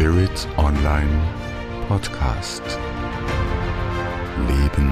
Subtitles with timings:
[0.00, 1.10] Spirit Online
[1.86, 2.62] Podcast.
[4.48, 4.90] Leben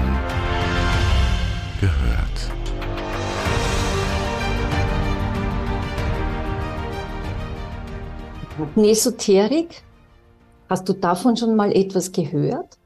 [1.81, 2.51] gehört.
[8.75, 9.81] Esoterik,
[10.69, 12.77] hast du davon schon mal etwas gehört?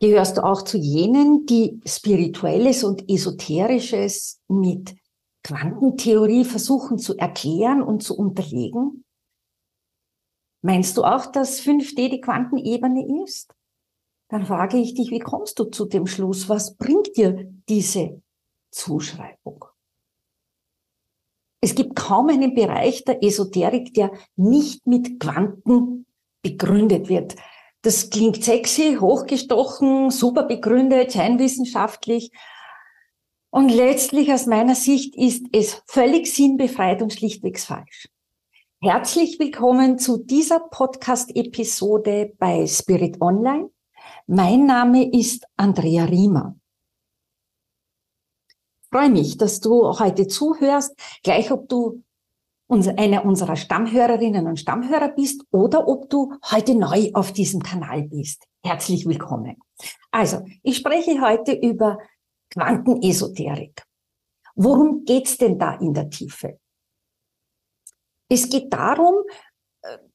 [0.00, 4.96] Gehörst du auch zu jenen, die Spirituelles und Esoterisches mit
[5.44, 9.03] Quantentheorie versuchen zu erklären und zu unterlegen?
[10.64, 13.54] Meinst du auch, dass 5D die Quantenebene ist?
[14.30, 16.48] Dann frage ich dich, wie kommst du zu dem Schluss?
[16.48, 18.22] Was bringt dir diese
[18.70, 19.66] Zuschreibung?
[21.60, 26.06] Es gibt kaum einen Bereich der Esoterik, der nicht mit Quanten
[26.40, 27.36] begründet wird.
[27.82, 32.30] Das klingt sexy, hochgestochen, super begründet, scheinwissenschaftlich.
[33.50, 38.08] Und letztlich aus meiner Sicht ist es völlig sinnbefreit und schlichtwegs falsch.
[38.84, 43.70] Herzlich willkommen zu dieser Podcast-Episode bei Spirit Online.
[44.26, 46.54] Mein Name ist Andrea Riemer.
[48.90, 52.02] Freue mich, dass du heute zuhörst, gleich ob du
[52.68, 58.44] einer unserer Stammhörerinnen und Stammhörer bist oder ob du heute neu auf diesem Kanal bist.
[58.62, 59.56] Herzlich willkommen.
[60.10, 62.00] Also, ich spreche heute über
[62.50, 63.82] Quantenesoterik.
[64.54, 66.58] Worum geht's denn da in der Tiefe?
[68.28, 69.14] Es geht darum,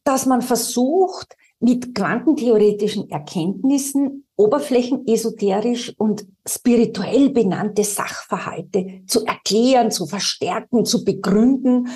[0.04, 10.86] dass man versucht, mit quantentheoretischen Erkenntnissen oberflächenesoterisch und spirituell benannte Sachverhalte zu erklären, zu verstärken,
[10.86, 11.90] zu begründen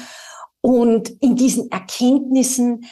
[0.62, 2.86] und in diesen Erkenntnissen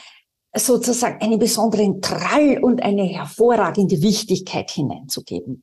[0.54, 5.62] sozusagen einen besonderen Trall und eine hervorragende Wichtigkeit hineinzugeben.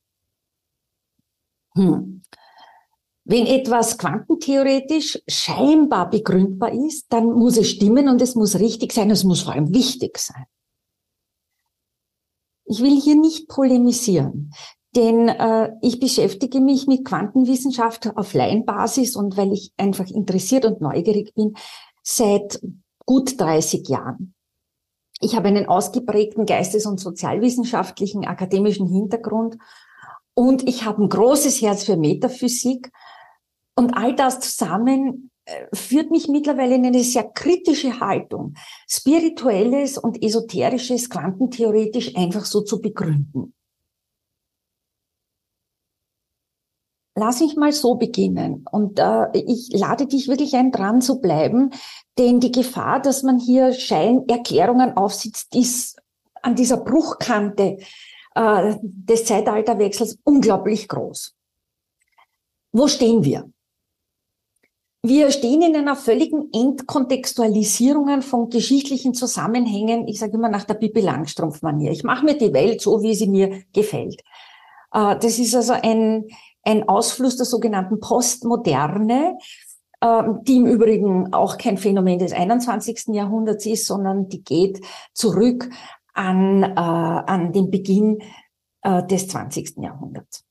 [1.75, 2.21] Hm.
[3.29, 9.11] Wenn etwas quantentheoretisch scheinbar begründbar ist, dann muss es stimmen und es muss richtig sein,
[9.11, 10.45] es muss vor allem wichtig sein.
[12.65, 14.51] Ich will hier nicht polemisieren,
[14.95, 20.81] denn äh, ich beschäftige mich mit Quantenwissenschaft auf Laienbasis und weil ich einfach interessiert und
[20.81, 21.53] neugierig bin,
[22.01, 22.59] seit
[23.05, 24.33] gut 30 Jahren.
[25.19, 29.59] Ich habe einen ausgeprägten geistes- und sozialwissenschaftlichen akademischen Hintergrund
[30.33, 32.91] und ich habe ein großes Herz für Metaphysik.
[33.79, 38.55] Und all das zusammen äh, führt mich mittlerweile in eine sehr kritische Haltung,
[38.89, 43.53] spirituelles und esoterisches quantentheoretisch einfach so zu begründen.
[47.15, 48.65] Lass mich mal so beginnen.
[48.69, 51.69] Und äh, ich lade dich wirklich ein, dran zu bleiben,
[52.17, 56.01] denn die Gefahr, dass man hier Scheinerklärungen aufsitzt, ist
[56.41, 57.77] an dieser Bruchkante
[58.35, 61.33] äh, des Zeitalterwechsels unglaublich groß.
[62.73, 63.49] Wo stehen wir?
[65.01, 70.99] Wir stehen in einer völligen Entkontextualisierung von geschichtlichen Zusammenhängen, ich sage immer nach der Bibi
[70.99, 71.91] Langstrumpf-Manier.
[71.91, 74.21] Ich mache mir die Welt so, wie sie mir gefällt.
[74.91, 76.25] Äh, das ist also ein,
[76.63, 79.37] ein Ausfluss der sogenannten Postmoderne,
[80.01, 83.13] ähm, die im Übrigen auch kein Phänomen des 21.
[83.13, 84.81] Jahrhunderts ist, sondern die geht
[85.13, 85.69] zurück
[86.13, 88.19] an, äh, an den Beginn
[88.81, 89.77] äh, des 20.
[89.77, 90.43] Jahrhunderts.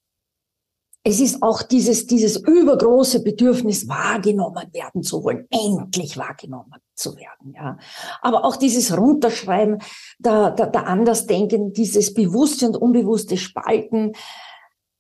[1.09, 7.55] Es ist auch dieses, dieses übergroße Bedürfnis, wahrgenommen werden zu wollen, endlich wahrgenommen zu werden,
[7.55, 7.79] ja.
[8.21, 9.79] Aber auch dieses Runterschreiben
[10.19, 14.13] der, der, der Andersdenken, dieses bewusste und unbewusste Spalten,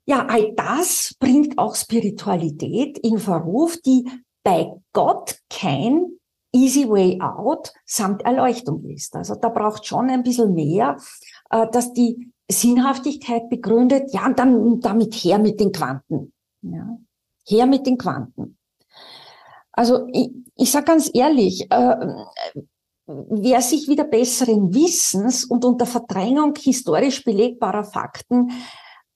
[0.07, 4.09] ja, all das bringt auch Spiritualität in Verruf, die
[4.43, 6.07] bei Gott kein
[6.55, 9.15] easy way out samt Erleuchtung ist.
[9.15, 10.97] Also da braucht schon ein bisschen mehr,
[11.51, 14.13] äh, dass die Sinnhaftigkeit begründet.
[14.13, 16.33] Ja, und dann damit her mit den Quanten.
[16.63, 16.99] Ja,
[17.47, 18.59] her mit den Quanten.
[19.73, 21.97] Also ich, ich sage ganz ehrlich, äh,
[23.07, 28.51] wer sich wieder besseren Wissens und unter Verdrängung historisch belegbarer Fakten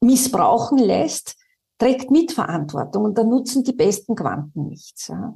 [0.01, 1.37] missbrauchen lässt,
[1.79, 5.09] trägt Mitverantwortung und da nutzen die besten Quanten nichts.
[5.09, 5.35] Ja.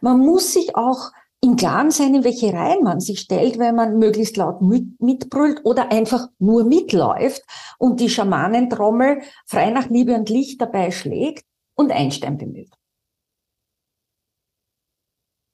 [0.00, 1.10] Man muss sich auch
[1.40, 5.60] im Klaren sein, in welche Reihen man sich stellt, wenn man möglichst laut mit, mitbrüllt
[5.64, 7.42] oder einfach nur mitläuft
[7.78, 11.44] und die Schamanentrommel frei nach Liebe und Licht dabei schlägt
[11.74, 12.72] und Einstein bemüht.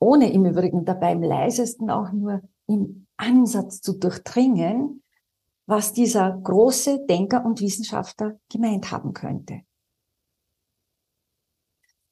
[0.00, 5.02] Ohne im Übrigen dabei im leisesten auch nur im Ansatz zu durchdringen,
[5.66, 9.62] was dieser große Denker und Wissenschaftler gemeint haben könnte.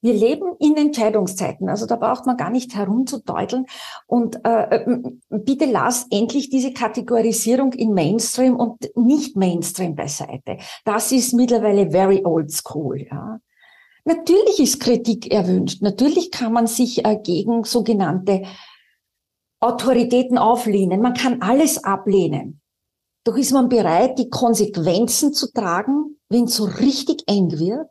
[0.03, 3.67] Wir leben in Entscheidungszeiten, also da braucht man gar nicht herumzudeuteln.
[4.05, 10.57] Und äh, äh, bitte lass endlich diese Kategorisierung in Mainstream und nicht Mainstream beiseite.
[10.83, 13.07] Das ist mittlerweile very old school.
[13.09, 13.39] Ja.
[14.03, 15.81] Natürlich ist Kritik erwünscht.
[15.81, 18.43] Natürlich kann man sich äh, gegen sogenannte
[19.61, 22.59] Autoritäten auflehnen, man kann alles ablehnen.
[23.23, 27.87] Doch ist man bereit, die Konsequenzen zu tragen, wenn es so richtig eng wird?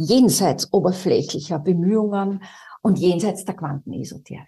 [0.00, 2.44] Jenseits oberflächlicher Bemühungen
[2.82, 4.46] und jenseits der Quantenesoterik.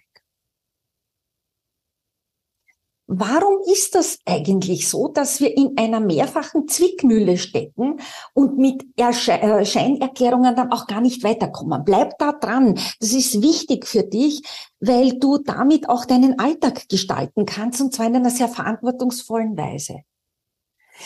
[3.13, 7.99] Warum ist das eigentlich so, dass wir in einer mehrfachen Zwickmühle stecken
[8.33, 11.83] und mit äh, Scheinerklärungen dann auch gar nicht weiterkommen?
[11.83, 12.75] Bleib da dran.
[13.01, 14.41] Das ist wichtig für dich,
[14.79, 20.03] weil du damit auch deinen Alltag gestalten kannst und zwar in einer sehr verantwortungsvollen Weise.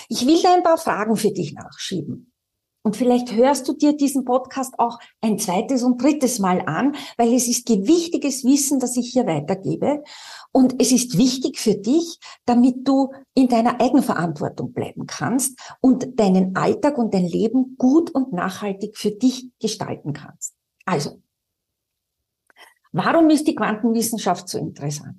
[0.07, 2.34] Ich will da ein paar Fragen für dich nachschieben.
[2.85, 7.33] Und vielleicht hörst du dir diesen Podcast auch ein zweites und drittes Mal an, weil
[7.33, 10.03] es ist gewichtiges Wissen, das ich hier weitergebe.
[10.51, 16.55] Und es ist wichtig für dich, damit du in deiner Eigenverantwortung bleiben kannst und deinen
[16.55, 20.53] Alltag und dein Leben gut und nachhaltig für dich gestalten kannst.
[20.85, 21.23] Also,
[22.91, 25.17] warum ist die Quantenwissenschaft so interessant?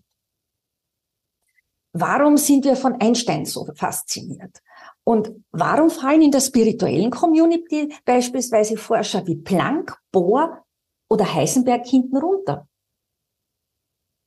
[1.93, 4.63] Warum sind wir von Einstein so fasziniert?
[5.09, 10.65] Und warum fallen in der spirituellen Community beispielsweise Forscher wie Planck, Bohr
[11.09, 12.69] oder Heisenberg hinten runter?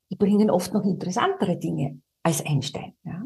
[0.10, 2.96] Die bringen oft noch interessantere Dinge als Einstein.
[3.04, 3.26] Ja?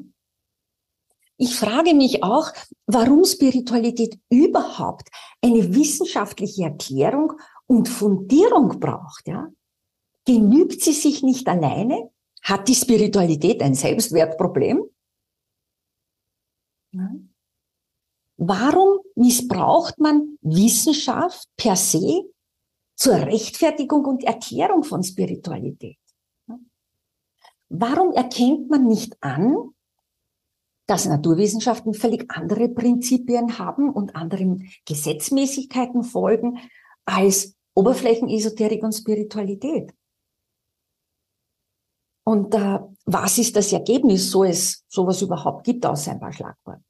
[1.37, 2.51] Ich frage mich auch,
[2.87, 5.09] warum Spiritualität überhaupt
[5.43, 7.33] eine wissenschaftliche Erklärung
[7.67, 9.27] und Fundierung braucht.
[9.27, 9.49] Ja?
[10.25, 12.09] Genügt sie sich nicht alleine?
[12.41, 14.83] Hat die Spiritualität ein Selbstwertproblem?
[16.93, 17.11] Ja?
[18.45, 22.23] Warum missbraucht man Wissenschaft per se
[22.95, 25.97] zur Rechtfertigung und Erklärung von Spiritualität?
[27.69, 29.69] Warum erkennt man nicht an,
[30.87, 36.59] dass Naturwissenschaften völlig andere Prinzipien haben und anderen Gesetzmäßigkeiten folgen
[37.05, 39.93] als Oberflächenesoterik und Spiritualität?
[42.25, 46.83] Und äh, was ist das Ergebnis, so es sowas überhaupt gibt, außer ein paar Schlagworte?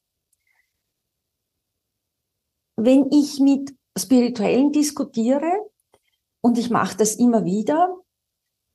[2.83, 5.51] Wenn ich mit Spirituellen diskutiere,
[6.43, 7.95] und ich mache das immer wieder,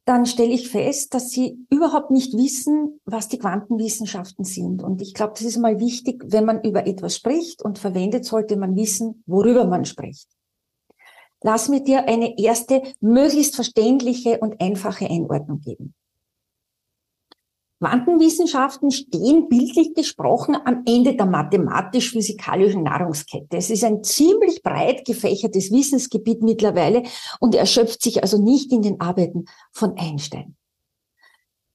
[0.06, 4.82] dann stelle ich fest, dass sie überhaupt nicht wissen, was die Quantenwissenschaften sind.
[4.82, 8.56] Und ich glaube, das ist mal wichtig, wenn man über etwas spricht und verwendet, sollte
[8.56, 10.28] man wissen, worüber man spricht.
[11.42, 15.94] Lass mir dir eine erste, möglichst verständliche und einfache Einordnung geben.
[17.80, 23.56] Quantenwissenschaften stehen bildlich gesprochen am Ende der mathematisch-physikalischen Nahrungskette.
[23.56, 27.04] Es ist ein ziemlich breit gefächertes Wissensgebiet mittlerweile
[27.38, 30.56] und erschöpft sich also nicht in den Arbeiten von Einstein.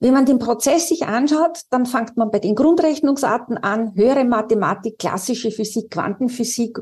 [0.02, 5.00] Wenn man den Prozess sich anschaut, dann fängt man bei den Grundrechnungsarten an, höhere Mathematik,
[5.00, 6.80] klassische Physik, Quantenphysik,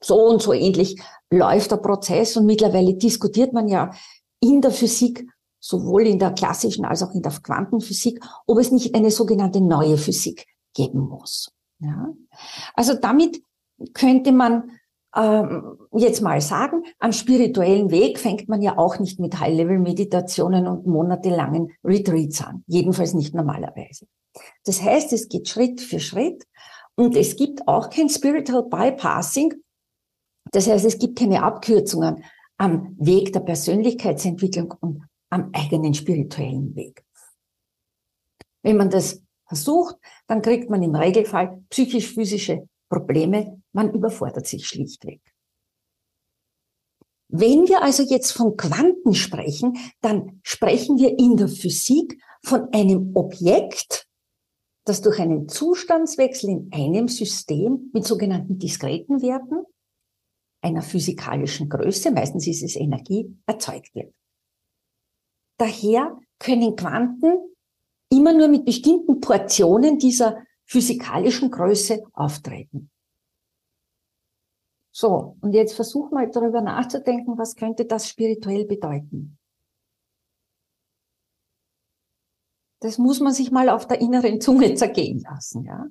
[0.00, 1.00] so und so ähnlich
[1.30, 3.90] läuft der Prozess und mittlerweile diskutiert man ja
[4.38, 5.26] in der Physik
[5.62, 9.96] sowohl in der klassischen als auch in der Quantenphysik, ob es nicht eine sogenannte neue
[9.96, 11.52] Physik geben muss.
[11.78, 12.08] Ja?
[12.74, 13.42] Also damit
[13.94, 14.72] könnte man
[15.14, 20.86] ähm, jetzt mal sagen, am spirituellen Weg fängt man ja auch nicht mit High-Level-Meditationen und
[20.86, 22.64] monatelangen Retreats an.
[22.66, 24.06] Jedenfalls nicht normalerweise.
[24.64, 26.44] Das heißt, es geht Schritt für Schritt
[26.96, 29.54] und es gibt auch kein Spiritual Bypassing.
[30.50, 32.24] Das heißt, es gibt keine Abkürzungen
[32.56, 37.04] am Weg der Persönlichkeitsentwicklung und am eigenen spirituellen Weg.
[38.62, 45.20] Wenn man das versucht, dann kriegt man im Regelfall psychisch-physische Probleme, man überfordert sich schlichtweg.
[47.28, 53.16] Wenn wir also jetzt von Quanten sprechen, dann sprechen wir in der Physik von einem
[53.16, 54.06] Objekt,
[54.84, 59.64] das durch einen Zustandswechsel in einem System mit sogenannten diskreten Werten
[60.60, 64.14] einer physikalischen Größe, meistens ist es Energie, erzeugt wird.
[65.58, 67.54] Daher können Quanten
[68.10, 72.90] immer nur mit bestimmten Portionen dieser physikalischen Größe auftreten.
[74.94, 79.38] So, und jetzt versuch mal darüber nachzudenken, was könnte das spirituell bedeuten.
[82.80, 85.86] Das muss man sich mal auf der inneren Zunge zergehen lassen, ja.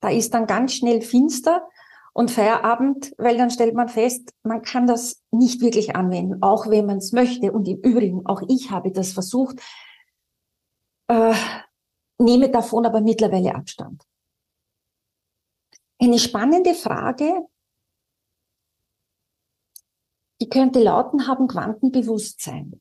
[0.00, 1.66] Da ist dann ganz schnell finster
[2.14, 6.86] und Feierabend, weil dann stellt man fest, man kann das nicht wirklich anwenden, auch wenn
[6.86, 7.52] man es möchte.
[7.52, 9.60] Und im Übrigen, auch ich habe das versucht,
[11.08, 11.34] äh,
[12.18, 14.04] nehme davon aber mittlerweile Abstand.
[16.00, 17.46] Eine spannende Frage,
[20.40, 22.80] die könnte lauten, haben Quantenbewusstsein.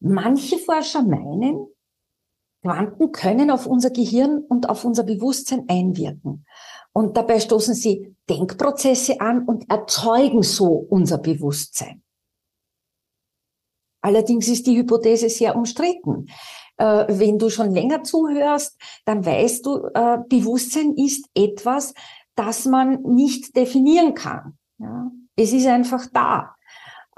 [0.00, 1.68] Manche Forscher meinen,
[2.62, 6.44] Quanten können auf unser Gehirn und auf unser Bewusstsein einwirken.
[6.96, 12.02] Und dabei stoßen sie Denkprozesse an und erzeugen so unser Bewusstsein.
[14.00, 16.30] Allerdings ist die Hypothese sehr umstritten.
[16.78, 21.92] Äh, wenn du schon länger zuhörst, dann weißt du, äh, Bewusstsein ist etwas,
[22.34, 24.56] das man nicht definieren kann.
[24.78, 25.10] Ja?
[25.36, 26.55] Es ist einfach da.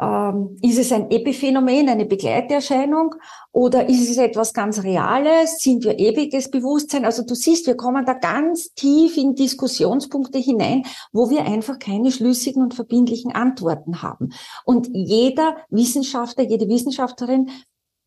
[0.01, 3.17] Ähm, ist es ein Epiphänomen, eine Begleiterscheinung
[3.51, 5.59] oder ist es etwas ganz Reales?
[5.59, 7.05] Sind wir ewiges Bewusstsein?
[7.05, 12.13] Also du siehst, wir kommen da ganz tief in Diskussionspunkte hinein, wo wir einfach keine
[12.13, 14.31] schlüssigen und verbindlichen Antworten haben.
[14.65, 17.51] Und jeder Wissenschaftler, jede Wissenschaftlerin,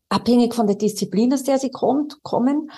[0.08, 2.70] abhängig von der Disziplin, aus der sie kommt, kommen,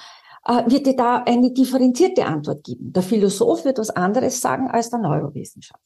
[0.44, 2.92] äh, wird dir da eine differenzierte Antwort geben.
[2.92, 5.80] Der Philosoph wird was anderes sagen als der Neurowissenschaftler.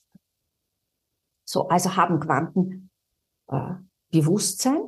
[1.45, 2.88] So, also haben Quanten
[3.49, 3.75] äh,
[4.11, 4.81] Bewusstsein.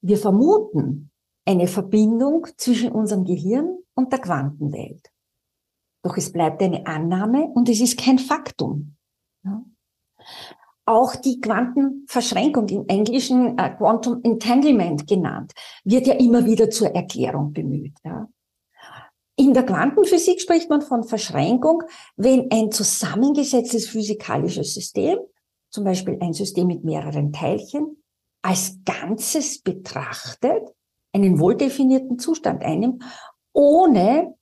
[0.00, 1.10] Wir vermuten
[1.44, 5.10] eine Verbindung zwischen unserem Gehirn und der Quantenwelt.
[6.02, 8.96] Doch es bleibt eine Annahme und es ist kein Faktum.
[9.44, 9.64] Ja?
[10.84, 15.52] Auch die Quantenverschränkung, im Englischen äh, Quantum Entanglement genannt,
[15.84, 17.94] wird ja immer wieder zur Erklärung bemüht.
[18.04, 18.28] Ja?
[19.36, 21.82] In der Quantenphysik spricht man von Verschränkung,
[22.16, 25.18] wenn ein zusammengesetztes physikalisches System
[25.70, 28.02] zum Beispiel ein System mit mehreren Teilchen,
[28.42, 30.62] als Ganzes betrachtet,
[31.12, 33.02] einen wohldefinierten Zustand einnimmt,
[33.52, 34.34] ohne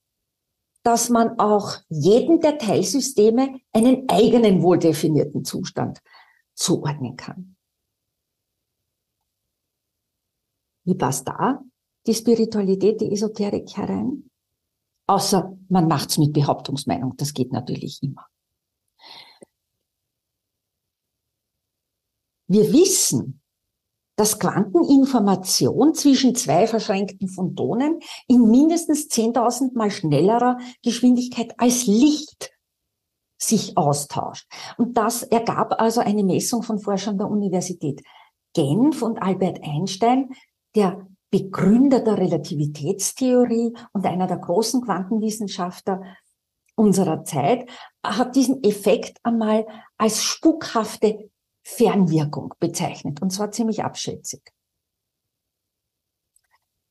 [0.83, 6.01] dass man auch jedem der Teilsysteme einen eigenen wohldefinierten Zustand
[6.55, 7.57] zuordnen kann.
[10.85, 11.61] Wie passt da
[12.07, 14.31] die Spiritualität, die Esoterik herein?
[15.09, 18.27] Außer man macht's mit Behauptungsmeinung, das geht natürlich immer.
[22.49, 23.41] Wir wissen,
[24.17, 32.51] dass Quanteninformation zwischen zwei verschränkten Photonen in mindestens 10.000 mal schnellerer Geschwindigkeit als Licht
[33.39, 34.47] sich austauscht.
[34.79, 38.03] Und das ergab also eine Messung von Forschern der Universität
[38.55, 40.31] Genf und Albert Einstein,
[40.75, 46.03] der Begründer der Relativitätstheorie und einer der großen Quantenwissenschaftler
[46.75, 47.69] unserer Zeit,
[48.03, 49.67] hat diesen Effekt einmal
[49.99, 51.31] als spukhafte
[51.67, 54.41] Fernwirkung bezeichnet, und zwar ziemlich abschätzig.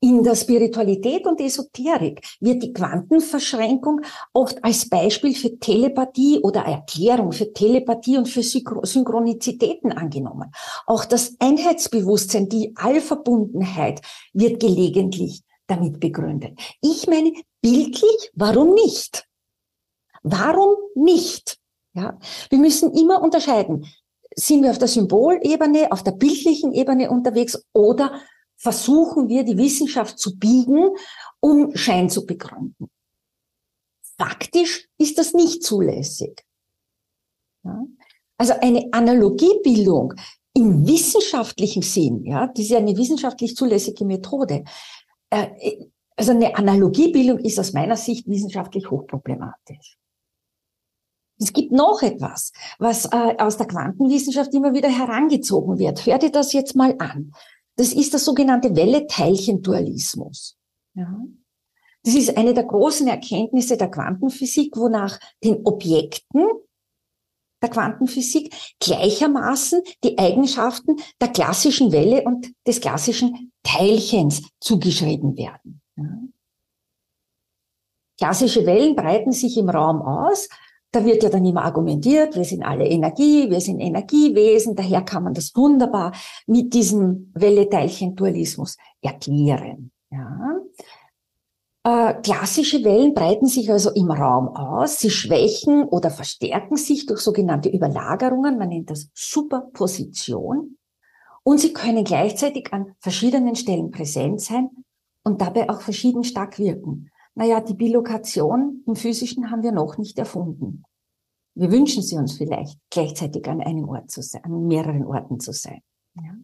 [0.02, 4.02] In der Spiritualität und Esoterik wird die Quantenverschränkung
[4.34, 10.52] oft als Beispiel für Telepathie oder Erklärung für Telepathie und für Synchronizitäten angenommen.
[10.86, 14.02] Auch das Einheitsbewusstsein, die Allverbundenheit
[14.34, 16.60] wird gelegentlich damit begründet.
[16.82, 19.26] Ich meine, bildlich, warum nicht?
[20.22, 21.58] Warum nicht?
[21.94, 23.88] Ja, wir müssen immer unterscheiden
[24.36, 28.22] sind wir auf der Symbolebene, auf der bildlichen Ebene unterwegs oder
[28.58, 30.90] versuchen wir die Wissenschaft zu biegen,
[31.40, 32.90] um Schein zu begründen?
[34.18, 36.44] Faktisch ist das nicht zulässig.
[37.64, 37.86] Ja?
[38.38, 40.14] Also eine Analogiebildung
[40.54, 44.64] im wissenschaftlichen Sinn, ja, das ist ja eine wissenschaftlich zulässige Methode.
[45.30, 45.48] Äh,
[46.16, 49.98] also eine Analogiebildung ist aus meiner Sicht wissenschaftlich hochproblematisch.
[51.38, 56.06] Es gibt noch etwas, was äh, aus der Quantenwissenschaft immer wieder herangezogen wird.
[56.06, 57.34] Hör dir das jetzt mal an.
[57.76, 60.58] Das ist der sogenannte Welle-Teilchen-Dualismus.
[60.94, 61.14] Ja.
[62.04, 66.48] Das ist eine der großen Erkenntnisse der Quantenphysik, wonach den Objekten
[67.62, 75.82] der Quantenphysik gleichermaßen die Eigenschaften der klassischen Welle und des klassischen Teilchens zugeschrieben werden.
[75.98, 76.20] Ja.
[78.18, 80.48] Klassische Wellen breiten sich im Raum aus,
[80.96, 85.24] da wird ja dann immer argumentiert, wir sind alle Energie, wir sind Energiewesen, daher kann
[85.24, 86.14] man das wunderbar
[86.48, 89.92] mit diesem Welle-Teilchen-Dualismus erklären.
[90.10, 90.60] Ja.
[91.84, 97.20] Äh, klassische Wellen breiten sich also im Raum aus, sie schwächen oder verstärken sich durch
[97.20, 100.78] sogenannte Überlagerungen, man nennt das Superposition,
[101.44, 104.70] und sie können gleichzeitig an verschiedenen Stellen präsent sein
[105.24, 107.12] und dabei auch verschieden stark wirken.
[107.36, 110.84] Naja, die Bilokation im Physischen haben wir noch nicht erfunden.
[111.54, 115.54] Wir wünschen sie uns vielleicht, gleichzeitig an einem Ort zu sein, an mehreren Orten zu
[115.54, 115.82] sein.
[116.16, 116.36] Ja.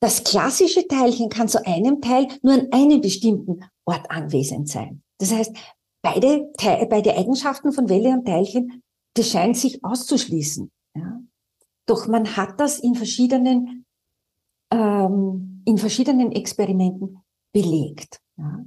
[0.00, 5.02] Das klassische Teilchen kann zu einem Teil nur an einem bestimmten Ort anwesend sein.
[5.18, 5.56] Das heißt,
[6.02, 6.52] beide,
[6.90, 8.82] beide Eigenschaften von Welle und Teilchen,
[9.14, 10.70] das scheint sich auszuschließen.
[10.96, 11.20] Ja.
[11.86, 13.86] Doch man hat das in verschiedenen,
[14.70, 17.18] ähm, in verschiedenen Experimenten
[17.52, 18.20] belegt.
[18.36, 18.64] Ja.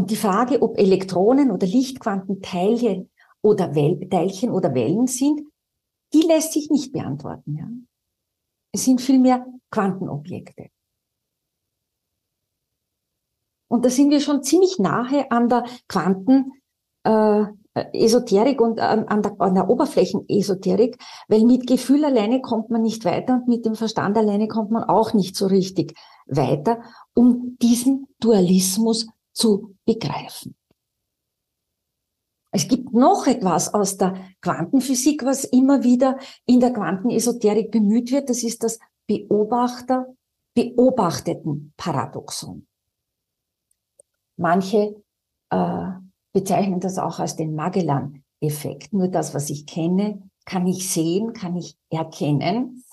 [0.00, 3.10] Und die Frage, ob Elektronen oder Lichtquantenteilchen
[3.42, 5.42] oder Wel Teilchen oder Wellen sind,
[6.14, 7.54] die lässt sich nicht beantworten.
[7.54, 7.68] Ja?
[8.72, 10.70] Es sind vielmehr Quantenobjekte.
[13.68, 16.52] Und da sind wir schon ziemlich nahe an der Quanten,
[17.04, 17.44] äh,
[17.92, 20.96] Esoterik und ähm, an der, an der Oberflächenesoterik,
[21.28, 24.84] weil mit Gefühl alleine kommt man nicht weiter und mit dem Verstand alleine kommt man
[24.84, 25.94] auch nicht so richtig
[26.26, 26.80] weiter,
[27.12, 30.56] um diesen Dualismus zu begreifen.
[32.52, 38.28] Es gibt noch etwas aus der Quantenphysik, was immer wieder in der Quantenesoterik bemüht wird.
[38.28, 40.06] Das ist das Beobachter
[40.54, 42.66] beobachteten Paradoxon.
[44.36, 44.96] Manche
[45.50, 45.88] äh,
[46.32, 48.92] bezeichnen das auch als den Magellan-Effekt.
[48.92, 52.84] Nur das, was ich kenne, kann ich sehen, kann ich erkennen.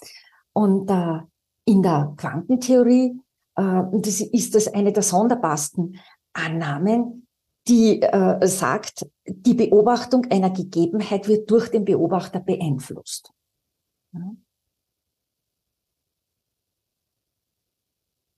[0.54, 1.22] Und äh,
[1.66, 3.20] in der Quantentheorie
[3.58, 6.00] äh, das ist das eine der sonderbarsten
[6.38, 7.28] Annahmen,
[7.68, 13.32] die äh, sagt, die Beobachtung einer Gegebenheit wird durch den Beobachter beeinflusst.
[14.14, 14.32] Ja.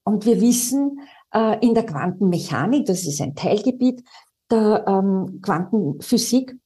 [0.03, 0.99] Und wir wissen
[1.31, 4.03] äh, in der Quantenmechanik, das ist ein Teilgebiet
[4.49, 6.57] der ähm, Quantenphysik,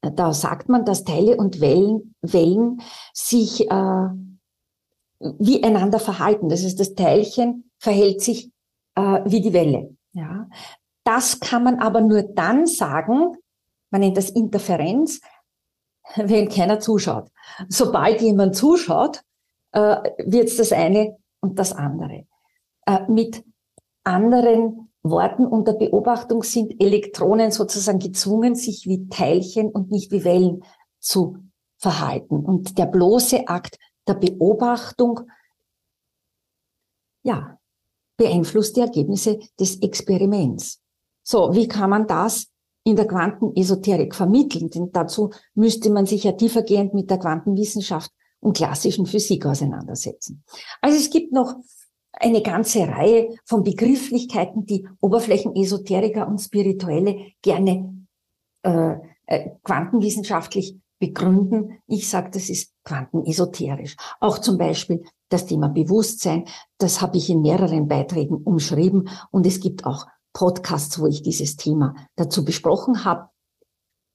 [0.00, 2.80] da sagt man, dass Teile und Wellen, Wellen
[3.12, 4.08] sich äh,
[5.18, 6.48] wie einander verhalten.
[6.48, 8.52] Das heißt, das Teilchen verhält sich
[8.94, 9.96] äh, wie die Welle.
[10.12, 10.48] Ja.
[11.04, 13.36] Das kann man aber nur dann sagen,
[13.90, 15.20] man nennt das Interferenz,
[16.16, 17.28] wenn keiner zuschaut.
[17.68, 19.22] Sobald jemand zuschaut,
[19.72, 22.26] äh, wird es das eine und das andere.
[22.86, 23.44] Äh, mit
[24.04, 30.64] anderen Worten unter Beobachtung sind Elektronen sozusagen gezwungen, sich wie Teilchen und nicht wie Wellen
[30.98, 31.36] zu
[31.78, 32.44] verhalten.
[32.44, 35.20] Und der bloße Akt der Beobachtung,
[37.22, 37.53] ja,
[38.16, 40.80] beeinflusst die Ergebnisse des Experiments.
[41.22, 42.46] So, wie kann man das
[42.84, 44.70] in der Quantenesoterik vermitteln?
[44.70, 50.44] Denn dazu müsste man sich ja tiefergehend mit der Quantenwissenschaft und klassischen Physik auseinandersetzen.
[50.80, 51.54] Also es gibt noch
[52.12, 58.06] eine ganze Reihe von Begrifflichkeiten, die Oberflächenesoteriker und Spirituelle gerne
[58.62, 61.78] äh, äh, quantenwissenschaftlich begründen.
[61.86, 63.96] Ich sage, das ist quantenesoterisch.
[64.20, 66.46] Auch zum Beispiel das Thema Bewusstsein,
[66.78, 71.56] das habe ich in mehreren Beiträgen umschrieben und es gibt auch Podcasts, wo ich dieses
[71.56, 73.28] Thema dazu besprochen habe.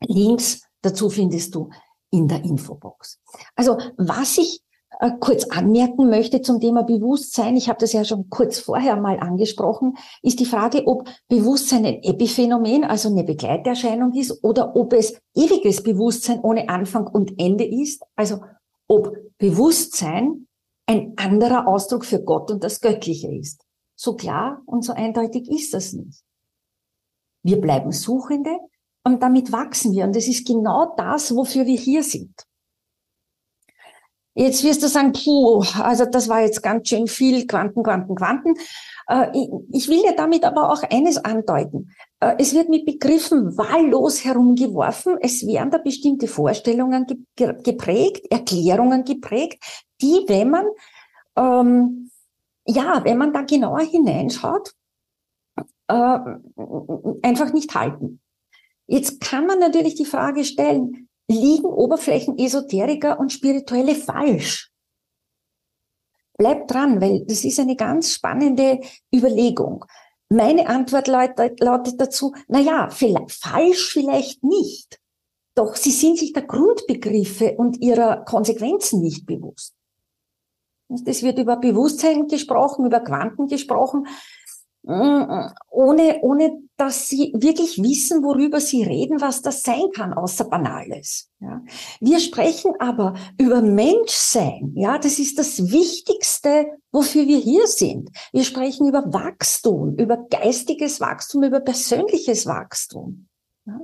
[0.06, 1.70] Links dazu findest du
[2.12, 3.20] in der Infobox.
[3.56, 4.62] Also was ich
[5.00, 9.18] äh, kurz anmerken möchte zum Thema Bewusstsein, ich habe das ja schon kurz vorher mal
[9.20, 15.20] angesprochen, ist die Frage, ob Bewusstsein ein Epiphänomen, also eine Begleiterscheinung ist, oder ob es
[15.36, 18.42] ewiges Bewusstsein ohne Anfang und Ende ist, also
[18.90, 20.48] ob Bewusstsein
[20.86, 23.64] ein anderer Ausdruck für Gott und das Göttliche ist.
[23.96, 26.24] So klar und so eindeutig ist das nicht.
[27.44, 28.58] Wir bleiben Suchende
[29.06, 30.04] und damit wachsen wir.
[30.04, 32.34] Und das ist genau das, wofür wir hier sind.
[34.39, 38.54] Jetzt wirst du sagen, puh, also das war jetzt ganz schön viel Quanten, Quanten, Quanten.
[39.10, 39.28] Äh,
[39.73, 41.91] ich will ja damit aber auch eines andeuten.
[42.21, 45.17] Äh, es wird mit Begriffen wahllos herumgeworfen.
[45.19, 49.62] Es werden da bestimmte Vorstellungen geprägt, Erklärungen geprägt,
[50.02, 50.65] die, wenn man,
[51.36, 52.10] ähm,
[52.65, 54.71] ja, wenn man da genauer hineinschaut,
[55.89, 56.17] äh,
[57.23, 58.21] einfach nicht halten.
[58.88, 64.72] Jetzt kann man natürlich die Frage stellen, liegen Oberflächenesoteriker und Spirituelle falsch?
[66.38, 68.80] Bleibt dran, weil das ist eine ganz spannende
[69.13, 69.86] Überlegung.
[70.30, 75.00] Meine Antwort lautet, dazu, na ja, vielleicht, falsch vielleicht nicht.
[75.56, 79.74] Doch sie sind sich der Grundbegriffe und ihrer Konsequenzen nicht bewusst.
[81.06, 84.08] Es wird über Bewusstsein gesprochen, über Quanten gesprochen.
[84.84, 90.46] Mm, ohne, ohne dass sie wirklich wissen, worüber sie reden, was das sein kann, außer
[90.46, 91.30] Banales.
[91.42, 91.62] Ja.
[92.00, 94.72] Wir sprechen aber über Menschsein.
[94.76, 98.10] Ja, das ist das Wichtigste, wofür wir hier sind.
[98.32, 103.28] Wir sprechen über Wachstum, über geistiges Wachstum, über persönliches Wachstum.
[103.65, 103.82] Ja.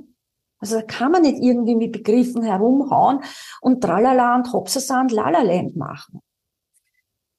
[0.60, 3.20] Also da kann man nicht irgendwie mit Begriffen herumhauen
[3.62, 6.22] und tralala und hopsasa und lalaland machen.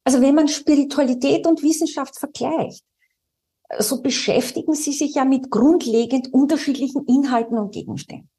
[0.05, 2.85] Also wenn man Spiritualität und Wissenschaft vergleicht,
[3.79, 8.31] so beschäftigen sie sich ja mit grundlegend unterschiedlichen Inhalten und Gegenständen.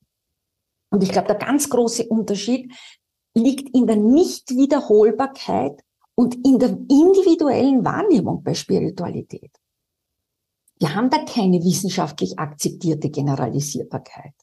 [0.89, 2.71] Und ich glaube, der ganz große Unterschied
[3.35, 5.83] liegt in der Nichtwiederholbarkeit
[6.15, 9.51] und in der individuellen Wahrnehmung bei Spiritualität.
[10.79, 14.33] Wir haben da keine wissenschaftlich akzeptierte Generalisierbarkeit.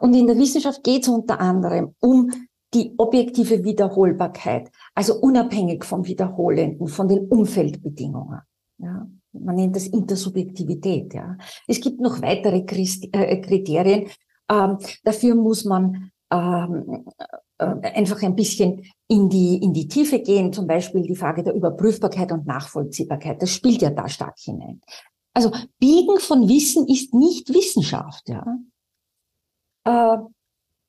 [0.00, 2.30] Und in der Wissenschaft geht es unter anderem um
[2.72, 8.40] die objektive Wiederholbarkeit, also unabhängig vom Wiederholenden, von den Umfeldbedingungen.
[8.78, 11.14] Ja man nennt das Intersubjektivität.
[11.14, 11.36] Ja.
[11.66, 14.08] Es gibt noch weitere äh, Kriterien.
[14.50, 17.04] Ähm, dafür muss man ähm,
[17.58, 21.54] äh, einfach ein bisschen in die, in die Tiefe gehen, zum Beispiel die Frage der
[21.54, 23.40] Überprüfbarkeit und Nachvollziehbarkeit.
[23.42, 24.80] Das spielt ja da stark hinein.
[25.34, 28.28] Also Biegen von Wissen ist nicht Wissenschaft.
[28.28, 28.44] Ja.
[29.84, 30.18] äh,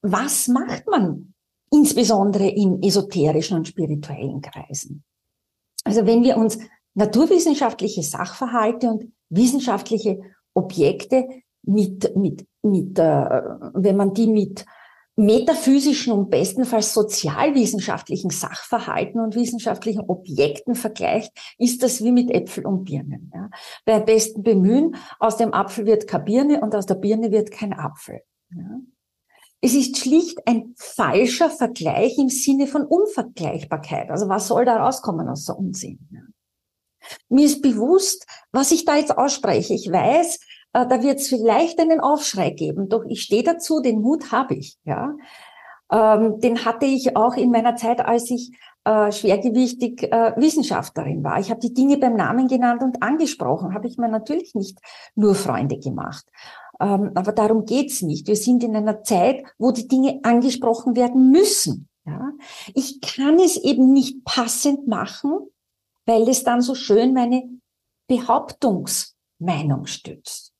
[0.03, 1.33] was macht man
[1.71, 5.03] insbesondere in esoterischen und spirituellen Kreisen?
[5.83, 6.57] Also wenn wir uns
[6.93, 10.19] naturwissenschaftliche Sachverhalte und wissenschaftliche
[10.53, 11.27] Objekte
[11.63, 13.41] mit, mit, mit äh,
[13.73, 14.65] wenn man die mit
[15.15, 22.85] metaphysischen und bestenfalls sozialwissenschaftlichen Sachverhalten und wissenschaftlichen Objekten vergleicht, ist das wie mit Äpfel und
[22.85, 23.31] Birnen.
[23.33, 23.49] Ja.
[23.85, 27.73] Bei besten Bemühen, aus dem Apfel wird keine Birne und aus der Birne wird kein
[27.73, 28.21] Apfel.
[28.55, 28.79] Ja.
[29.63, 34.09] Es ist schlicht ein falscher Vergleich im Sinne von Unvergleichbarkeit.
[34.09, 35.99] Also was soll da rauskommen aus so Unsinn?
[37.29, 39.73] Mir ist bewusst, was ich da jetzt ausspreche.
[39.73, 40.39] Ich weiß,
[40.73, 42.89] äh, da wird es vielleicht einen Aufschrei geben.
[42.89, 44.77] Doch ich stehe dazu, den Mut habe ich.
[44.83, 45.15] Ja,
[45.91, 48.51] ähm, den hatte ich auch in meiner Zeit, als ich
[48.85, 51.39] äh, schwergewichtig äh, Wissenschaftlerin war.
[51.39, 53.73] Ich habe die Dinge beim Namen genannt und angesprochen.
[53.73, 54.79] Habe ich mir natürlich nicht
[55.15, 56.25] nur Freunde gemacht.
[56.79, 58.27] Ähm, aber darum geht's nicht.
[58.27, 61.89] Wir sind in einer Zeit, wo die Dinge angesprochen werden müssen.
[62.05, 62.31] Ja?
[62.73, 65.47] Ich kann es eben nicht passend machen,
[66.11, 67.43] weil es dann so schön meine
[68.07, 70.53] Behauptungsmeinung stützt.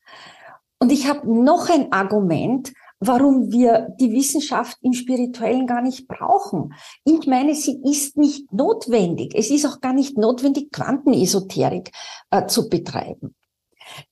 [0.79, 6.73] Und ich habe noch ein Argument, warum wir die Wissenschaft im Spirituellen gar nicht brauchen.
[7.03, 9.33] Ich meine, sie ist nicht notwendig.
[9.35, 11.91] Es ist auch gar nicht notwendig, Quantenesoterik
[12.29, 13.35] äh, zu betreiben.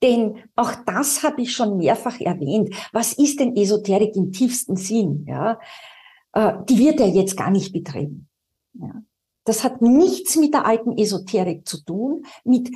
[0.04, 2.76] Denn auch das habe ich schon mehrfach erwähnt.
[2.92, 5.26] Was ist denn Esoterik im tiefsten Sinn?
[5.28, 5.60] Ja,
[6.34, 8.28] äh, die wird ja jetzt gar nicht betrieben.
[8.74, 9.04] Ja.
[9.46, 12.70] Das hat nichts mit der alten Esoterik zu tun, mit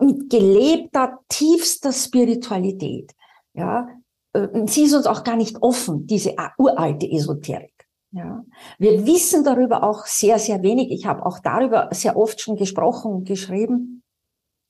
[0.00, 3.14] mit gelebter, tiefster Spiritualität.
[3.54, 3.88] Ja,
[4.32, 7.74] äh, sie ist uns auch gar nicht offen, diese uralte Esoterik.
[8.10, 8.42] Ja,
[8.78, 10.90] wir wissen darüber auch sehr, sehr wenig.
[10.90, 14.02] Ich habe auch darüber sehr oft schon gesprochen und geschrieben.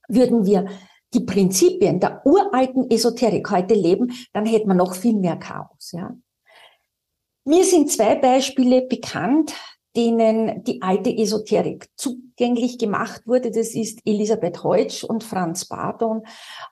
[0.09, 0.67] Würden wir
[1.15, 5.93] die Prinzipien der uralten Esoterik heute leben, dann hätten wir noch viel mehr Chaos.
[5.93, 6.15] Ja.
[7.45, 9.55] Mir sind zwei Beispiele bekannt,
[9.97, 13.51] denen die alte Esoterik zugänglich gemacht wurde.
[13.51, 16.23] Das ist Elisabeth Heutsch und Franz Barton.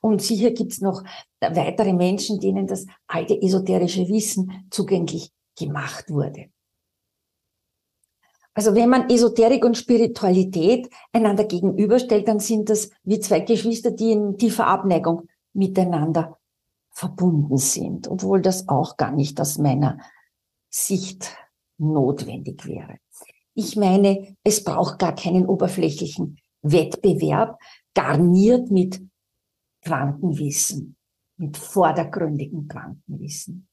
[0.01, 1.03] Und sicher gibt es noch
[1.41, 6.51] weitere Menschen, denen das alte esoterische Wissen zugänglich gemacht wurde.
[8.55, 14.13] Also wenn man Esoterik und Spiritualität einander gegenüberstellt, dann sind das wie zwei Geschwister, die
[14.13, 16.39] in tiefer Abneigung miteinander
[16.91, 19.99] verbunden sind, obwohl das auch gar nicht aus meiner
[20.71, 21.37] Sicht
[21.77, 22.97] notwendig wäre.
[23.59, 27.59] Ich meine, es braucht gar keinen oberflächlichen Wettbewerb,
[27.95, 29.01] garniert mit
[29.83, 30.97] Quantenwissen,
[31.39, 33.67] mit vordergründigem Quantenwissen.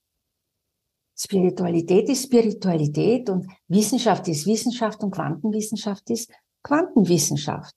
[1.18, 6.32] Spiritualität ist Spiritualität und Wissenschaft ist Wissenschaft und Quantenwissenschaft ist
[6.64, 7.76] Quantenwissenschaft.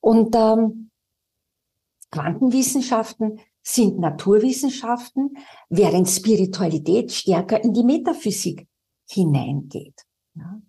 [0.00, 0.90] Und ähm,
[2.10, 5.36] Quantenwissenschaften sind Naturwissenschaften,
[5.68, 8.66] während Spiritualität stärker in die Metaphysik
[9.06, 10.06] hineingeht.
[10.34, 10.62] Ja.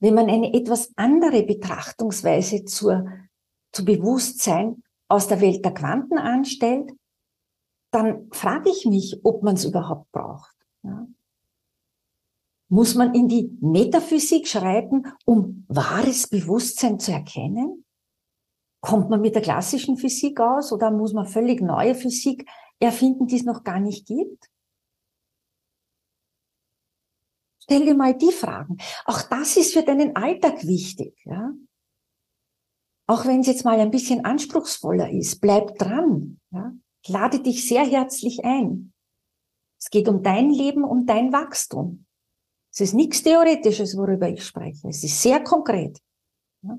[0.00, 3.06] Wenn man eine etwas andere Betrachtungsweise zur,
[3.72, 6.92] zu Bewusstsein aus der Welt der Quanten anstellt,
[7.90, 10.54] dann frage ich mich, ob man es überhaupt braucht.
[10.82, 11.06] Ja.
[12.70, 17.84] Muss man in die Metaphysik schreiten, um wahres Bewusstsein zu erkennen?
[18.80, 23.36] Kommt man mit der klassischen Physik aus oder muss man völlig neue Physik erfinden, die
[23.36, 24.50] es noch gar nicht gibt?
[27.70, 28.78] Stell dir mal die Fragen.
[29.04, 31.52] Auch das ist für deinen Alltag wichtig, ja.
[33.06, 36.72] Auch wenn es jetzt mal ein bisschen anspruchsvoller ist, bleib dran, ja.
[37.02, 38.92] Ich lade dich sehr herzlich ein.
[39.78, 42.06] Es geht um dein Leben, um dein Wachstum.
[42.72, 44.88] Es ist nichts Theoretisches, worüber ich spreche.
[44.88, 45.98] Es ist sehr konkret.
[46.62, 46.78] Ja?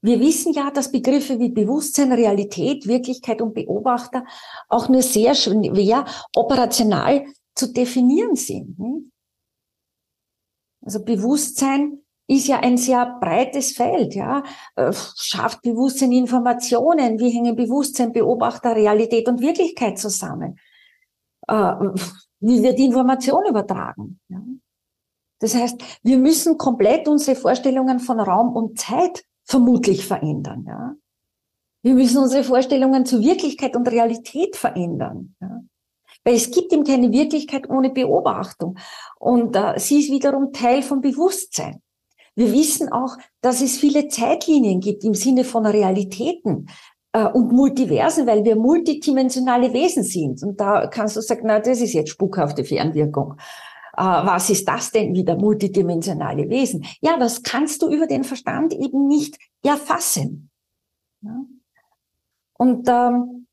[0.00, 4.24] Wir wissen ja, dass Begriffe wie Bewusstsein, Realität, Wirklichkeit und Beobachter
[4.68, 8.78] auch nur sehr schwer operational zu definieren sind.
[8.78, 9.12] Nicht?
[10.84, 14.42] Also Bewusstsein ist ja ein sehr breites Feld, ja.
[14.74, 17.18] Äh, schafft Bewusstsein Informationen?
[17.18, 20.58] Wie hängen Bewusstsein, Beobachter, Realität und Wirklichkeit zusammen?
[21.46, 21.74] Äh,
[22.40, 24.20] wie wird Information übertragen?
[25.40, 30.94] Das heißt, wir müssen komplett unsere Vorstellungen von Raum und Zeit vermutlich verändern, ja.
[31.84, 35.34] Wir müssen unsere Vorstellungen zu Wirklichkeit und Realität verändern.
[35.40, 35.62] Ja?
[36.24, 38.78] Weil es gibt eben keine Wirklichkeit ohne Beobachtung.
[39.18, 41.82] Und äh, sie ist wiederum Teil vom Bewusstsein.
[42.34, 46.68] Wir wissen auch, dass es viele Zeitlinien gibt im Sinne von Realitäten
[47.12, 50.42] äh, und Multiversen, weil wir multidimensionale Wesen sind.
[50.42, 53.34] Und da kannst du sagen, na, das ist jetzt spukhafte Fernwirkung.
[53.96, 56.86] Äh, was ist das denn wieder, multidimensionale Wesen?
[57.00, 60.50] Ja, das kannst du über den Verstand eben nicht erfassen.
[61.20, 61.44] Ja?
[62.54, 63.46] Und ähm,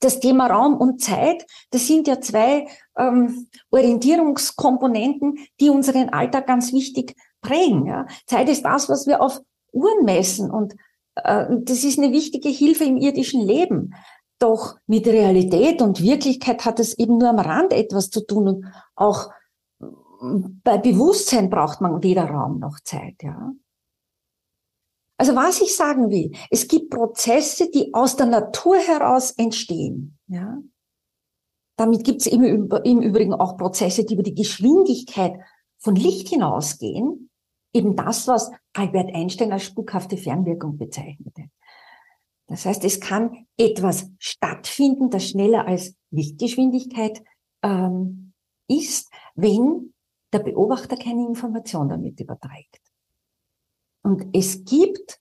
[0.00, 6.72] das Thema Raum und Zeit, das sind ja zwei ähm, Orientierungskomponenten, die unseren Alltag ganz
[6.72, 7.86] wichtig prägen.
[7.86, 8.06] Ja.
[8.26, 9.40] Zeit ist das, was wir auf
[9.72, 10.74] Uhren messen und
[11.16, 13.94] äh, das ist eine wichtige Hilfe im irdischen Leben.
[14.38, 18.64] Doch mit Realität und Wirklichkeit hat es eben nur am Rand etwas zu tun und
[18.96, 19.30] auch
[20.64, 23.52] bei Bewusstsein braucht man weder Raum noch Zeit, ja.
[25.22, 30.18] Also was ich sagen will, es gibt Prozesse, die aus der Natur heraus entstehen.
[30.26, 30.58] Ja?
[31.76, 35.38] Damit gibt es im, im Übrigen auch Prozesse, die über die Geschwindigkeit
[35.78, 37.30] von Licht hinausgehen.
[37.72, 41.44] Eben das, was Albert Einstein als spukhafte Fernwirkung bezeichnete.
[42.48, 47.22] Das heißt, es kann etwas stattfinden, das schneller als Lichtgeschwindigkeit
[47.62, 48.32] ähm,
[48.66, 49.94] ist, wenn
[50.32, 52.81] der Beobachter keine Information damit überträgt.
[54.02, 55.18] Und es gibt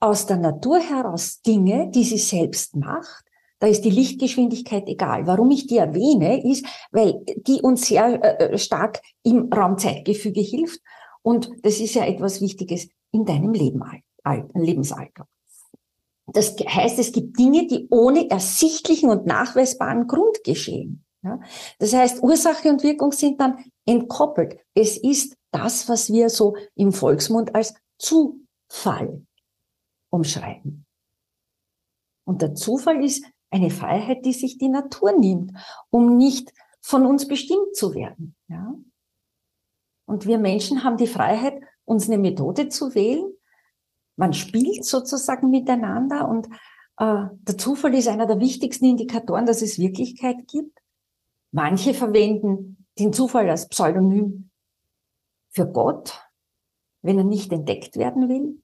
[0.00, 3.24] aus der Natur heraus Dinge, die sie selbst macht.
[3.60, 5.26] Da ist die Lichtgeschwindigkeit egal.
[5.26, 10.80] Warum ich die erwähne, ist, weil die uns sehr äh, stark im Raumzeitgefüge hilft.
[11.22, 13.82] Und das ist ja etwas Wichtiges in deinem Leben,
[14.54, 15.28] Lebensalter.
[16.26, 21.04] Das heißt, es gibt Dinge, die ohne ersichtlichen und nachweisbaren Grund geschehen.
[21.22, 21.40] Ja?
[21.78, 24.58] Das heißt, Ursache und Wirkung sind dann entkoppelt.
[24.74, 29.24] Es ist das, was wir so im Volksmund als Zufall
[30.10, 30.84] umschreiben.
[32.24, 35.52] Und der Zufall ist eine Freiheit, die sich die Natur nimmt,
[35.90, 38.34] um nicht von uns bestimmt zu werden.
[38.48, 38.74] Ja?
[40.06, 43.32] Und wir Menschen haben die Freiheit, uns eine Methode zu wählen.
[44.16, 46.48] Man spielt sozusagen miteinander und
[46.98, 50.78] äh, der Zufall ist einer der wichtigsten Indikatoren, dass es Wirklichkeit gibt.
[51.52, 54.50] Manche verwenden den Zufall als Pseudonym
[55.50, 56.20] für Gott,
[57.02, 58.62] wenn er nicht entdeckt werden will.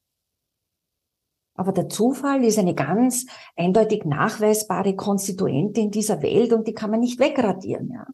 [1.55, 6.90] Aber der Zufall ist eine ganz eindeutig nachweisbare Konstituente in dieser Welt und die kann
[6.90, 8.07] man nicht wegradieren, ja.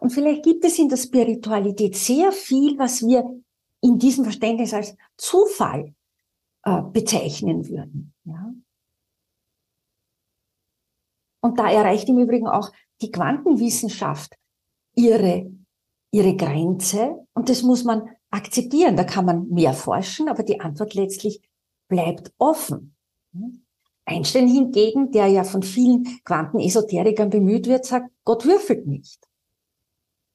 [0.00, 3.24] Und vielleicht gibt es in der Spiritualität sehr viel, was wir
[3.80, 5.94] in diesem Verständnis als Zufall
[6.64, 8.52] äh, bezeichnen würden, ja.
[11.40, 14.36] Und da erreicht im Übrigen auch die Quantenwissenschaft
[14.94, 15.50] ihre,
[16.10, 18.96] ihre Grenze und das muss man akzeptieren.
[18.96, 21.40] Da kann man mehr forschen, aber die Antwort letztlich
[21.88, 22.94] bleibt offen.
[24.04, 29.26] Einstein hingegen, der ja von vielen Quantenesoterikern bemüht wird, sagt, Gott würfelt nicht.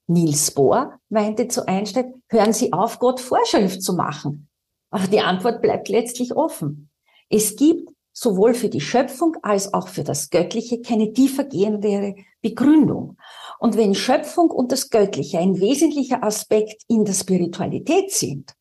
[0.07, 4.49] Niels Bohr meinte zu Einstein, hören Sie auf, Gott Vorschrift zu machen.
[4.89, 6.89] Aber die Antwort bleibt letztlich offen.
[7.29, 13.17] Es gibt sowohl für die Schöpfung als auch für das Göttliche keine tiefergehendere Begründung.
[13.61, 18.55] Und wenn Schöpfung und das Göttliche ein wesentlicher Aspekt in der Spiritualität sind,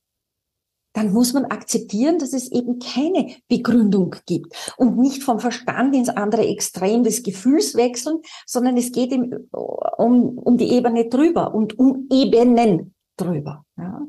[0.92, 6.10] dann muss man akzeptieren, dass es eben keine Begründung gibt und nicht vom Verstand ins
[6.10, 9.18] andere Extrem des Gefühls wechseln, sondern es geht
[9.52, 13.64] um, um die Ebene drüber und um Ebenen drüber.
[13.78, 14.06] Ja.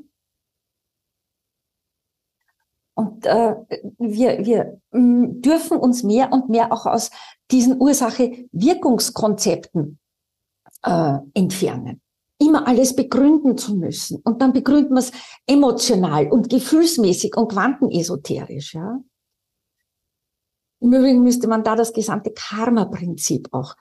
[2.96, 3.56] Und äh,
[3.98, 7.12] wir, wir mm, dürfen uns mehr und mehr auch aus
[7.50, 10.00] diesen Ursache-Wirkungskonzepten
[10.84, 12.02] äh, entfernen.
[12.40, 14.20] Immer alles begründen zu müssen.
[14.24, 15.12] Und dann begründen wir es
[15.46, 18.74] emotional und gefühlsmäßig und quantenesoterisch.
[18.74, 19.00] Ja?
[20.80, 23.76] Im Übrigen müsste man da das gesamte Karma-Prinzip auch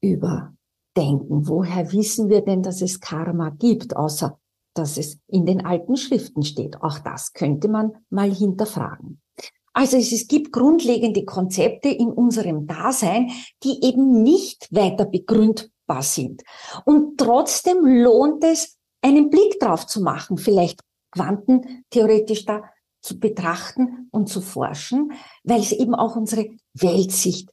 [0.00, 1.46] überdenken.
[1.48, 4.38] Woher wissen wir denn, dass es Karma gibt, außer
[4.76, 6.82] dass es in den alten Schriften steht.
[6.82, 9.20] Auch das könnte man mal hinterfragen.
[9.72, 13.30] Also es, es gibt grundlegende Konzepte in unserem Dasein,
[13.62, 15.04] die eben nicht weiter
[15.86, 16.42] begründbar sind.
[16.84, 20.80] Und trotzdem lohnt es, einen Blick drauf zu machen, vielleicht
[21.12, 22.62] quantentheoretisch da
[23.00, 25.12] zu betrachten und zu forschen,
[25.44, 27.48] weil es eben auch unsere Weltsicht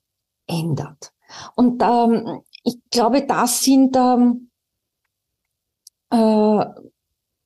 [0.47, 1.11] ändert.
[1.55, 4.49] Und ähm, ich glaube, das sind ähm,
[6.09, 6.65] äh,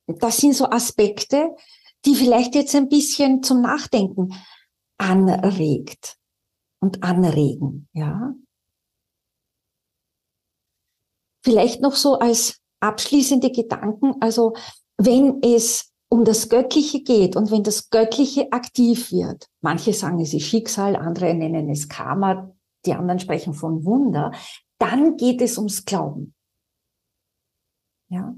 [0.08, 1.54] das sind so Aspekte,
[2.06, 4.34] die vielleicht jetzt ein bisschen zum Nachdenken
[4.98, 6.16] anregt
[6.80, 8.34] und anregen, ja.
[11.48, 14.54] Vielleicht noch so als abschließende Gedanken, also
[14.98, 20.34] wenn es um das Göttliche geht und wenn das Göttliche aktiv wird, manche sagen es
[20.34, 22.52] ist Schicksal, andere nennen es Karma,
[22.86, 24.32] die anderen sprechen von Wunder,
[24.78, 26.34] dann geht es ums Glauben.
[28.10, 28.34] Ja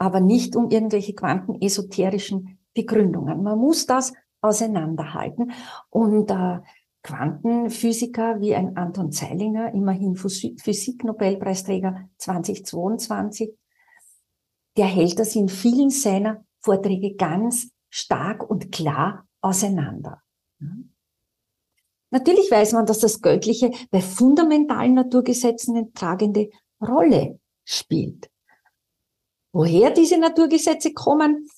[0.00, 3.42] aber nicht um irgendwelche quantenesoterischen Begründungen.
[3.42, 5.52] Man muss das auseinanderhalten.
[5.90, 6.60] Und äh,
[7.02, 13.52] Quantenphysiker wie ein Anton Zeilinger, immerhin Physik-Nobelpreisträger 2022,
[14.76, 20.22] der hält das in vielen seiner Vorträge ganz stark und klar auseinander.
[22.10, 28.30] Natürlich weiß man, dass das Göttliche bei fundamentalen Naturgesetzen eine tragende Rolle spielt.
[29.52, 31.48] Woher diese Naturgesetze kommen,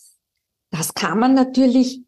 [0.71, 2.03] das kann man natürlich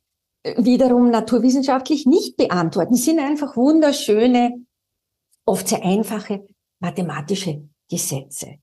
[0.44, 2.94] wiederum naturwissenschaftlich nicht beantworten.
[2.94, 4.64] Es sind einfach wunderschöne,
[5.46, 6.46] oft sehr einfache
[6.80, 8.56] mathematische Gesetze.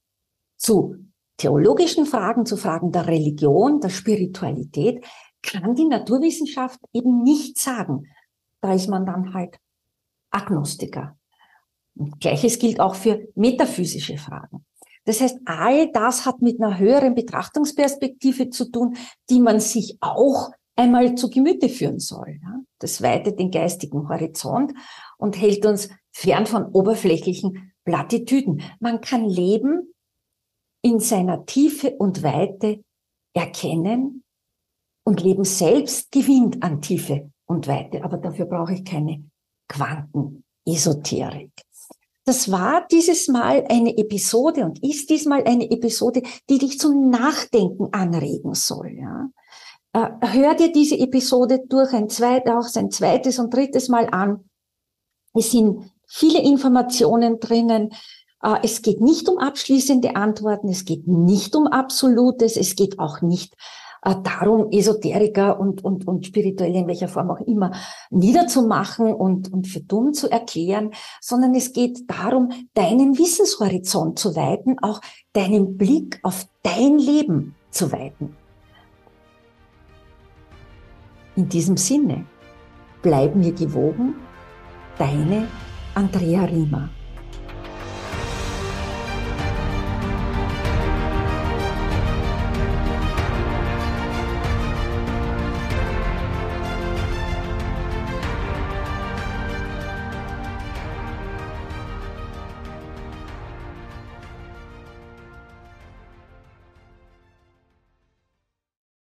[0.58, 0.96] Zu
[1.38, 5.04] theologischen Fragen, zu Fragen der Religion, der Spiritualität,
[5.42, 8.04] kann die Naturwissenschaft eben nicht sagen.
[8.62, 9.58] Da ist man dann halt
[10.30, 11.18] Agnostiker.
[11.96, 14.66] Und Gleiches gilt auch für metaphysische Fragen.
[15.06, 18.96] Das heißt, all das hat mit einer höheren Betrachtungsperspektive zu tun,
[19.32, 22.40] die man sich auch einmal zu Gemüte führen soll.
[22.80, 24.74] Das weitet den geistigen Horizont
[25.18, 28.62] und hält uns fern von oberflächlichen Plattitüden.
[28.80, 29.94] Man kann Leben
[30.82, 32.84] in seiner Tiefe und Weite
[33.34, 34.24] erkennen
[35.04, 38.04] und Leben selbst gewinnt an Tiefe und Weite.
[38.04, 39.24] Aber dafür brauche ich keine
[39.68, 41.52] Quantenesoterik.
[42.24, 47.88] Das war dieses Mal eine Episode und ist diesmal eine Episode, die dich zum Nachdenken
[47.94, 48.92] anregen soll.
[48.92, 49.30] Ja?
[49.94, 54.46] Äh, hör dir diese Episode durch ein zweites, auch ein zweites und drittes Mal an.
[55.34, 57.92] Es sind viele Informationen drinnen.
[58.42, 63.22] Äh, es geht nicht um abschließende Antworten, es geht nicht um Absolutes, es geht auch
[63.22, 63.54] nicht
[64.04, 67.72] äh, darum, Esoteriker und, und, und Spirituelle in welcher Form auch immer
[68.10, 74.80] niederzumachen und, und für dumm zu erklären, sondern es geht darum, deinen Wissenshorizont zu weiten,
[74.82, 75.02] auch
[75.34, 78.38] deinen Blick auf dein Leben zu weiten.
[81.36, 82.26] In diesem Sinne,
[83.02, 84.16] bleib mir gewogen,
[84.98, 85.48] deine
[85.96, 86.90] Andrea Riemer.